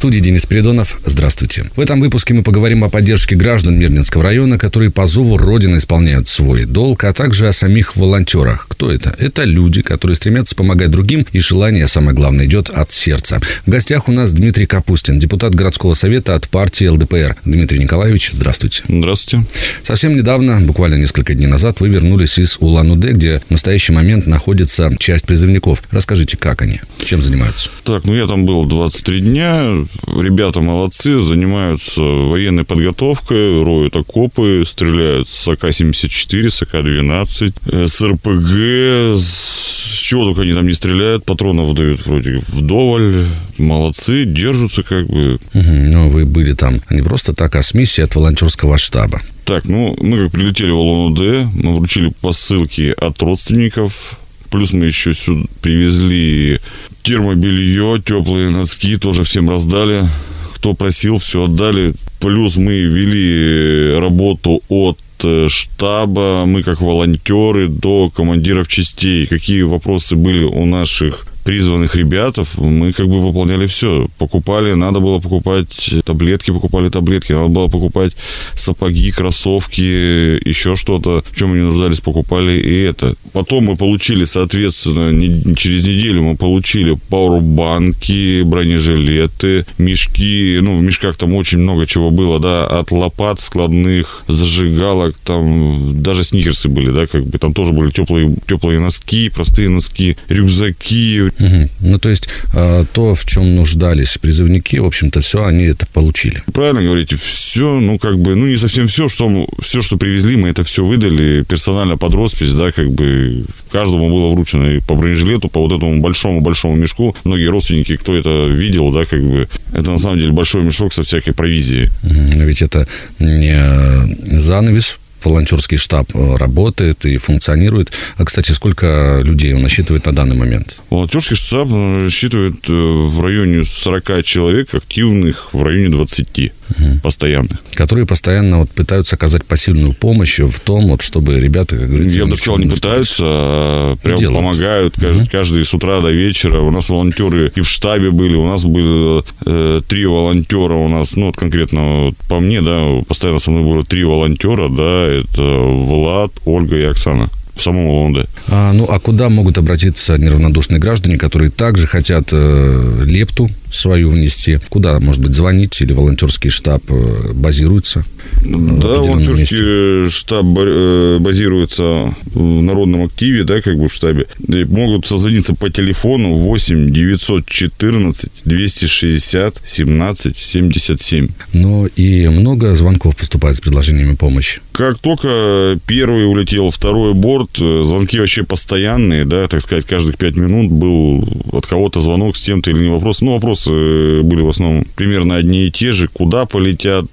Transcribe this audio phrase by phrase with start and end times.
[0.00, 0.98] студии Денис Передонов.
[1.04, 1.66] Здравствуйте.
[1.76, 6.26] В этом выпуске мы поговорим о поддержке граждан Мирнинского района, которые по зову Родины исполняют
[6.26, 8.66] свой долг, а также о самих волонтерах.
[8.66, 9.14] Кто это?
[9.18, 13.42] Это люди, которые стремятся помогать другим, и желание, самое главное, идет от сердца.
[13.66, 17.36] В гостях у нас Дмитрий Капустин, депутат городского совета от партии ЛДПР.
[17.44, 18.84] Дмитрий Николаевич, здравствуйте.
[18.88, 19.46] Здравствуйте.
[19.82, 24.90] Совсем недавно, буквально несколько дней назад, вы вернулись из Улан-Удэ, где в настоящий момент находится
[24.98, 25.82] часть призывников.
[25.90, 27.68] Расскажите, как они, чем занимаются?
[27.84, 35.28] Так, ну я там был 23 дня, Ребята молодцы, занимаются военной подготовкой, роют окопы, стреляют
[35.28, 42.04] с АК-74, с АК-12, с РПГ, с чего только они там не стреляют, патронов дают
[42.06, 43.26] вроде вдоволь,
[43.58, 45.38] молодцы, держатся как бы.
[45.54, 49.22] Угу, но вы были там не просто так, а с миссией от волонтерского штаба.
[49.44, 54.18] Так, ну, мы как прилетели в Улан-Удэ, мы вручили посылки от родственников,
[54.50, 56.58] Плюс мы еще сюда привезли
[57.02, 60.06] термобелье, теплые носки, тоже всем раздали.
[60.54, 61.94] Кто просил, все отдали.
[62.18, 69.26] Плюс мы вели работу от э, штаба, мы как волонтеры до командиров частей.
[69.26, 74.08] Какие вопросы были у наших призванных ребятов, мы как бы выполняли все.
[74.18, 78.12] Покупали, надо было покупать таблетки, покупали таблетки, надо было покупать
[78.54, 83.14] сапоги, кроссовки, еще что-то, в чем не нуждались, покупали и это.
[83.32, 91.16] Потом мы получили, соответственно, не, через неделю мы получили пауэрбанки, бронежилеты, мешки, ну, в мешках
[91.16, 97.06] там очень много чего было, да, от лопат складных, зажигалок, там даже сникерсы были, да,
[97.06, 101.68] как бы там тоже были теплые, теплые носки, простые носки, рюкзаки, Угу.
[101.80, 106.42] Ну, то есть, э, то, в чем нуждались призывники, в общем-то, все они это получили.
[106.52, 110.48] Правильно говорите, все, ну, как бы, ну, не совсем все, что, все, что привезли, мы
[110.48, 115.48] это все выдали персонально под роспись, да, как бы, каждому было вручено и по бронежилету,
[115.48, 117.16] по вот этому большому-большому мешку.
[117.24, 121.02] Многие родственники, кто это видел, да, как бы, это на самом деле большой мешок со
[121.02, 121.90] всякой провизией.
[122.02, 122.86] Но ведь это
[123.18, 127.92] не занавес волонтерский штаб э, работает и функционирует.
[128.16, 130.78] А, кстати, сколько людей он насчитывает на данный момент?
[130.90, 137.00] Волонтерский штаб рассчитывает э, в районе 40 человек, активных в районе 20 угу.
[137.02, 137.48] постоянно.
[137.74, 142.18] Которые постоянно вот пытаются оказать пассивную помощь в том, вот, чтобы ребята, как говорится...
[142.18, 144.38] Я бы сказал, не пытаются, а прям делают.
[144.38, 145.30] помогают каждый, угу.
[145.30, 146.60] каждый с утра до вечера.
[146.60, 151.16] У нас волонтеры и в штабе были, у нас было э, три волонтера, у нас,
[151.16, 155.42] ну, вот конкретно вот, по мне, да, постоянно со мной было три волонтера, да, это
[155.42, 158.26] Влад, Ольга и Оксана в самом Лонде.
[158.48, 164.58] А, ну, а куда могут обратиться неравнодушные граждане, которые также хотят э, лепту свою внести?
[164.68, 168.04] Куда, может быть, звонить или волонтерский штаб э, базируется?
[168.44, 170.16] Да, волонтерский месте.
[170.16, 174.26] штаб э, базируется в народном активе, да, как бы в штабе.
[174.46, 181.28] И могут созвониться по телефону 8 914 260 17 77.
[181.52, 184.60] Но и много звонков поступает с предложениями помощи.
[184.72, 190.36] Как только первый улетел, второй борт, э, звонки вообще постоянные, да, так сказать, каждых пять
[190.36, 193.20] минут был от кого-то звонок с тем-то или не вопрос.
[193.20, 193.34] Ну,
[193.66, 196.08] вопросы были в основном примерно одни и те же.
[196.08, 197.06] Куда полетят,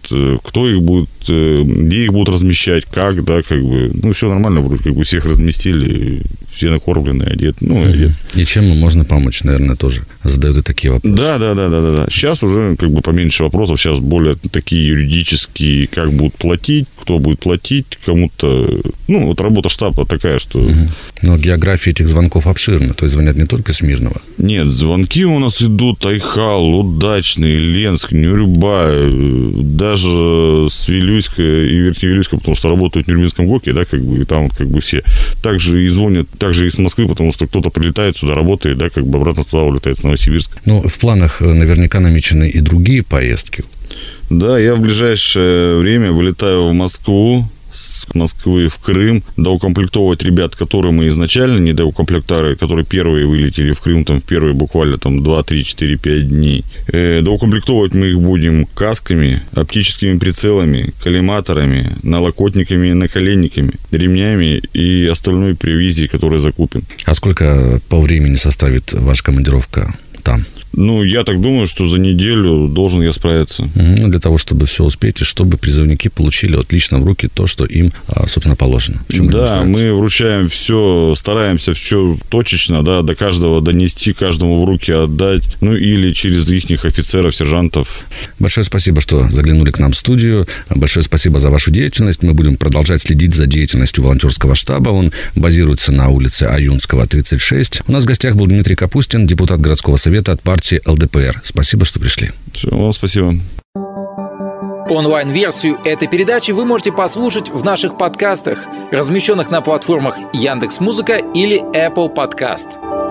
[0.44, 4.62] кто их будет Э, где их будут размещать, как, да, как бы, ну, все нормально,
[4.62, 6.22] вроде как бы всех разместили,
[6.58, 8.16] все накормлены, одеты, ну, одеты.
[8.36, 11.16] И чем можно помочь, наверное, тоже задают и такие вопросы.
[11.16, 12.08] Да, да, да, да, да.
[12.10, 17.40] Сейчас уже как бы поменьше вопросов, сейчас более такие юридические, как будут платить, кто будет
[17.40, 20.70] платить, кому-то, ну, вот работа штаба такая, что...
[21.22, 24.22] Но география этих звонков обширна, то есть звонят не только с Мирного.
[24.38, 28.92] Нет, звонки у нас идут Айхал, Удачный, Ленск, Нюрба,
[29.62, 34.44] даже с Вилюйска и Верхневилюйска, потому что работают в Нюрнбергском ГОКе, да, как бы, там
[34.44, 35.04] вот как бы все.
[35.42, 39.18] Также и звонят, также из Москвы, потому что кто-то прилетает сюда, работает, да, как бы
[39.18, 40.60] обратно туда улетает, с Новосибирска.
[40.66, 43.66] Ну, в планах э, наверняка намечены и другие поездки.
[44.30, 50.92] Да, я в ближайшее время вылетаю в Москву, с Москвы в Крым, доукомплектовывать ребят, которые
[50.92, 55.44] мы изначально не доукомплектовали, которые первые вылетели в Крым, там, в первые буквально там 2,
[55.44, 56.66] 3, 4, 5 дней.
[56.92, 65.56] Э, доукомплектовывать мы их будем касками, оптическими прицелами, коллиматорами, налокотниками и наколенниками, ремнями и остальной
[65.56, 66.84] привизией, которую закупим.
[67.06, 69.94] А сколько по времени составит ваша командировка?
[70.78, 73.68] Ну, я так думаю, что за неделю должен я справиться.
[73.74, 77.48] Ну, для того, чтобы все успеть, и чтобы призывники получили вот лично в руки то,
[77.48, 79.04] что им, а, собственно, положено.
[79.10, 85.44] Да, мы вручаем все, стараемся все точечно, да, до каждого донести, каждому в руки отдать,
[85.62, 88.06] ну, или через их офицеров, сержантов.
[88.38, 90.48] Большое спасибо, что заглянули к нам в студию.
[90.70, 92.22] Большое спасибо за вашу деятельность.
[92.22, 94.90] Мы будем продолжать следить за деятельностью волонтерского штаба.
[94.90, 97.82] Он базируется на улице Аюнского, 36.
[97.88, 101.42] У нас в гостях был Дмитрий Капустин, депутат городского совета от партии ЛДПР.
[101.44, 102.32] Спасибо, что пришли.
[102.54, 103.36] Все, вам спасибо.
[104.90, 112.14] Онлайн-версию этой передачи вы можете послушать в наших подкастах, размещенных на платформах Яндекс.Музыка или Apple
[112.14, 113.07] Podcast.